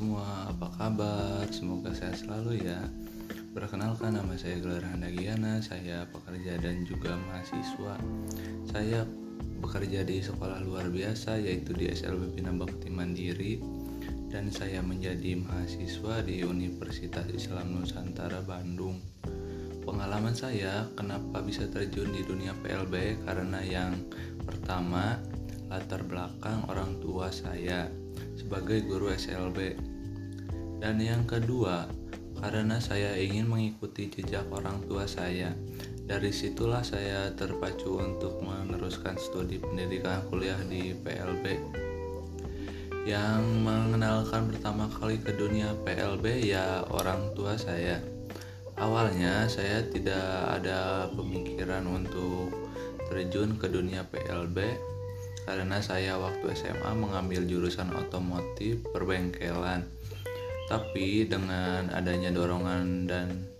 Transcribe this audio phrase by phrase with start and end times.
[0.00, 1.44] semua, apa kabar?
[1.52, 2.88] Semoga sehat selalu ya.
[3.52, 8.00] Perkenalkan nama saya Gelar Handagiana, saya pekerja dan juga mahasiswa.
[8.64, 9.04] Saya
[9.60, 13.60] bekerja di sekolah luar biasa yaitu di SLB Bina Bakti Mandiri
[14.32, 18.96] dan saya menjadi mahasiswa di Universitas Islam Nusantara Bandung.
[19.84, 24.00] Pengalaman saya kenapa bisa terjun di dunia PLB karena yang
[24.48, 25.20] pertama
[25.68, 27.99] latar belakang orang tua saya
[28.34, 29.76] sebagai guru SLB.
[30.80, 31.84] Dan yang kedua,
[32.40, 35.52] karena saya ingin mengikuti jejak orang tua saya.
[36.10, 41.60] Dari situlah saya terpacu untuk meneruskan studi pendidikan kuliah di PLB.
[43.06, 48.02] Yang mengenalkan pertama kali ke dunia PLB ya orang tua saya.
[48.80, 52.50] Awalnya saya tidak ada pemikiran untuk
[53.12, 54.56] terjun ke dunia PLB
[55.50, 59.82] karena saya waktu SMA mengambil jurusan otomotif perbengkelan.
[60.70, 63.50] Tapi dengan adanya dorongan dan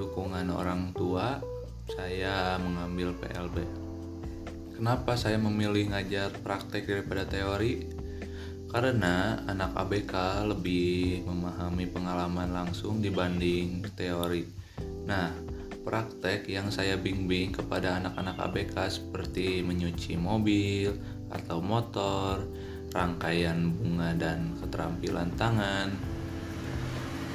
[0.00, 1.44] dukungan orang tua,
[1.92, 3.56] saya mengambil PLB.
[4.80, 7.84] Kenapa saya memilih ngajar praktek daripada teori?
[8.72, 14.48] Karena anak ABK lebih memahami pengalaman langsung dibanding teori.
[15.04, 15.36] Nah,
[15.84, 20.96] praktek yang saya bimbing kepada anak-anak ABK seperti menyuci mobil
[21.28, 22.48] atau motor,
[22.96, 25.92] rangkaian bunga dan keterampilan tangan.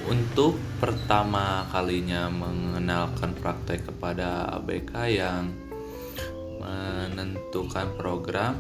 [0.10, 5.54] Untuk pertama kalinya mengenalkan praktek kepada ABK yang
[6.58, 8.58] menentukan program,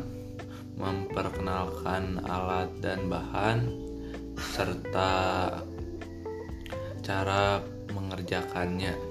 [0.77, 3.65] memperkenalkan alat dan bahan,
[4.37, 5.11] serta
[7.01, 7.59] cara
[7.89, 9.08] mengerjakannya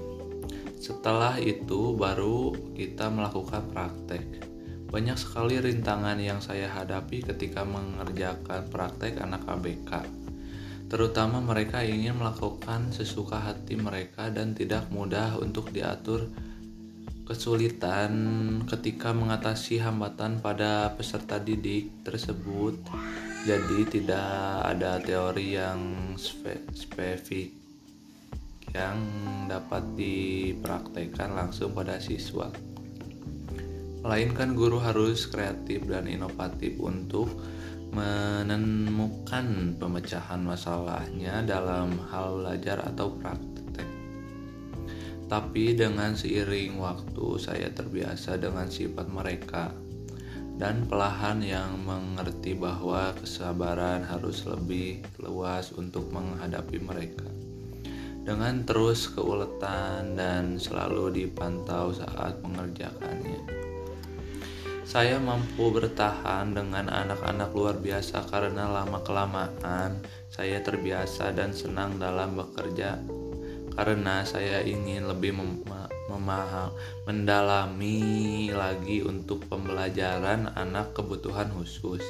[0.79, 4.47] setelah itu baru kita melakukan praktek.
[4.89, 10.07] Banyak sekali rintangan yang saya hadapi ketika mengerjakan praktek anak ABK.
[10.89, 16.31] Terutama mereka ingin melakukan sesuka hati mereka dan tidak mudah untuk diatur
[17.29, 18.09] kesulitan
[18.65, 22.81] ketika mengatasi hambatan pada peserta didik tersebut.
[23.45, 27.68] Jadi tidak ada teori yang spesifik
[28.73, 29.01] yang
[29.49, 32.53] dapat dipraktekkan langsung pada siswa.
[34.05, 37.27] Melainkan guru harus kreatif dan inovatif untuk
[37.89, 43.87] menemukan pemecahan masalahnya dalam hal belajar atau praktek.
[45.29, 49.73] Tapi dengan seiring waktu saya terbiasa dengan sifat mereka
[50.57, 57.29] dan pelahan yang mengerti bahwa kesabaran harus lebih luas untuk menghadapi mereka
[58.29, 63.41] dengan terus keuletan dan selalu dipantau saat mengerjakannya.
[64.85, 73.01] Saya mampu bertahan dengan anak-anak luar biasa karena lama-kelamaan saya terbiasa dan senang dalam bekerja
[73.73, 75.65] karena saya ingin lebih mem
[76.09, 76.73] memaham,
[77.05, 82.01] mendalami lagi untuk pembelajaran anak kebutuhan khusus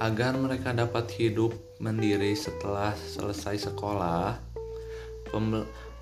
[0.00, 4.45] agar mereka dapat hidup mandiri setelah selesai sekolah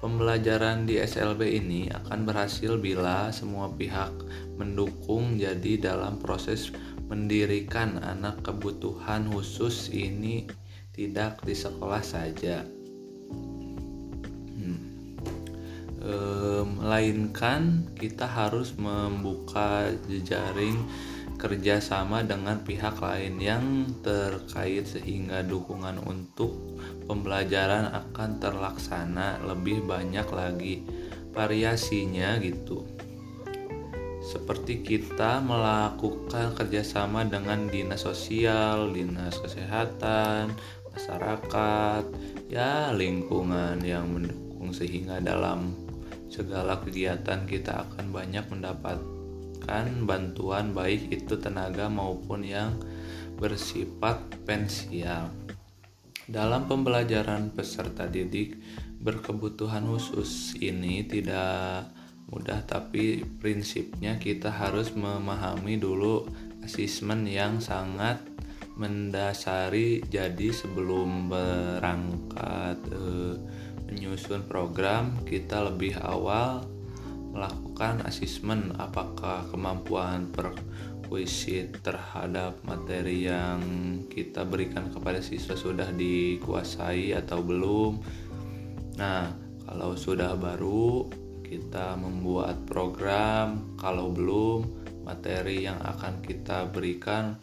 [0.05, 4.13] Pembelajaran di SLB ini akan berhasil bila semua pihak
[4.61, 6.69] mendukung jadi dalam proses
[7.09, 10.45] mendirikan anak kebutuhan khusus ini
[10.93, 12.69] tidak di sekolah saja.
[14.61, 14.81] Hmm.
[16.05, 16.15] E,
[16.69, 20.77] melainkan kita harus membuka jejaring
[21.45, 26.57] kerjasama dengan pihak lain yang terkait sehingga dukungan untuk
[27.05, 30.81] pembelajaran akan terlaksana lebih banyak lagi.
[31.37, 32.89] Variasinya gitu.
[34.25, 40.57] Seperti kita melakukan kerjasama dengan dinas sosial, dinas kesehatan,
[40.97, 42.09] masyarakat,
[42.49, 45.77] ya lingkungan yang mendukung sehingga dalam
[46.33, 48.49] segala kegiatan kita akan banyak
[50.05, 52.77] bantuan baik itu tenaga maupun yang
[53.37, 55.33] bersifat pensial.
[56.25, 58.57] Dalam pembelajaran peserta didik
[59.05, 61.93] berkebutuhan khusus ini tidak
[62.33, 66.25] mudah tapi prinsipnya kita harus memahami dulu
[66.65, 68.25] asesmen yang sangat
[68.81, 73.37] mendasari jadi sebelum berangkat eh,
[73.87, 76.65] menyusun program kita lebih awal
[77.35, 80.55] melakukan asesmen apakah kemampuan per
[81.05, 83.61] puisi terhadap materi yang
[84.09, 87.93] kita berikan kepada siswa sudah dikuasai atau belum.
[88.97, 89.29] Nah,
[89.69, 91.11] kalau sudah baru
[91.45, 94.65] kita membuat program, kalau belum
[95.05, 97.37] materi yang akan kita berikan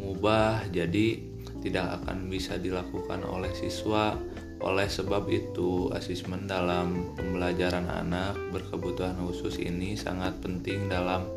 [0.00, 1.20] mubah jadi
[1.60, 4.16] tidak akan bisa dilakukan oleh siswa.
[4.64, 11.28] Oleh sebab itu, asesmen dalam pembelajaran anak berkebutuhan khusus ini sangat penting dalam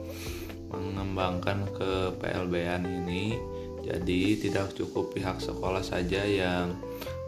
[0.72, 3.36] mengembangkan ke PLBN ini.
[3.84, 6.80] Jadi, tidak cukup pihak sekolah saja yang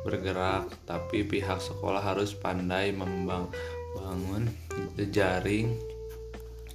[0.07, 4.47] bergerak, tapi pihak sekolah harus pandai membangun
[4.95, 5.75] jejaring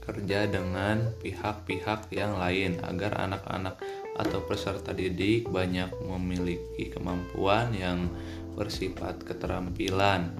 [0.05, 3.81] kerja dengan pihak-pihak yang lain agar anak-anak
[4.15, 8.13] atau peserta didik banyak memiliki kemampuan yang
[8.55, 10.31] bersifat keterampilan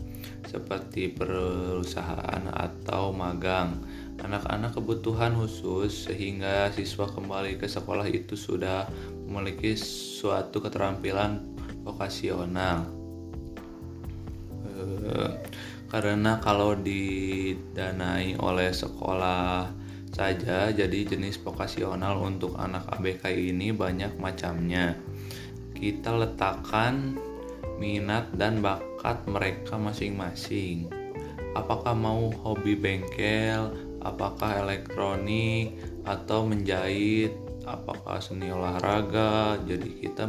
[0.47, 3.83] seperti perusahaan atau magang.
[4.23, 8.87] Anak-anak kebutuhan khusus sehingga siswa kembali ke sekolah itu sudah
[9.27, 11.43] memiliki suatu keterampilan
[11.83, 12.89] vokasional.
[14.65, 15.31] Eh,
[15.91, 19.69] karena kalau didanai oleh sekolah
[20.15, 24.95] saja jadi jenis vokasional untuk anak ABK ini banyak macamnya
[25.75, 27.19] kita letakkan
[27.79, 30.89] minat dan bakat mereka masing-masing.
[31.55, 33.71] Apakah mau hobi bengkel
[34.05, 37.33] apakah elektronik atau menjahit
[37.65, 39.57] apakah seni olahraga?
[39.65, 40.29] Jadi kita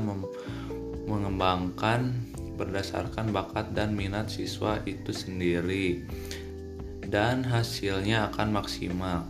[1.06, 2.16] mengembangkan
[2.56, 6.08] berdasarkan bakat dan minat siswa itu sendiri.
[7.06, 9.30] Dan hasilnya akan maksimal.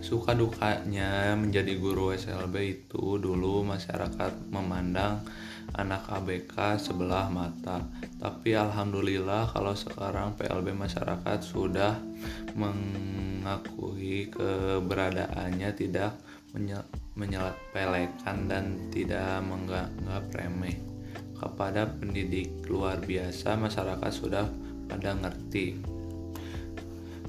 [0.00, 2.56] Suka dukanya menjadi guru SLB
[2.88, 5.20] itu dulu masyarakat memandang
[5.76, 7.84] anak ABK sebelah mata.
[8.18, 11.98] Tapi alhamdulillah kalau sekarang PLB masyarakat sudah
[12.58, 16.18] mengakui keberadaannya tidak
[17.14, 20.78] menyepelekan dan tidak menganggap remeh.
[21.38, 24.44] Kepada pendidik luar biasa masyarakat sudah
[24.90, 25.80] pada ngerti.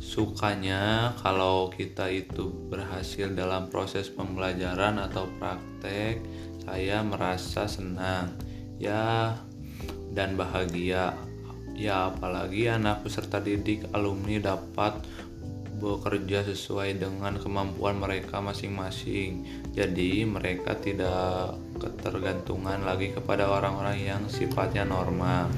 [0.02, 6.20] Sukanya kalau kita itu berhasil dalam proses pembelajaran atau praktek
[6.66, 8.34] saya merasa senang
[8.78, 9.36] ya
[10.13, 11.18] dan bahagia
[11.74, 15.02] ya apalagi anak peserta didik alumni dapat
[15.81, 24.86] bekerja sesuai dengan kemampuan mereka masing-masing jadi mereka tidak ketergantungan lagi kepada orang-orang yang sifatnya
[24.86, 25.50] normal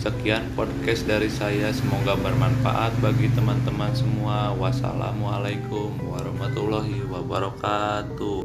[0.00, 4.48] Sekian podcast dari saya, semoga bermanfaat bagi teman-teman semua.
[4.56, 8.40] Wassalamualaikum warahmatullahi wabarakatuh.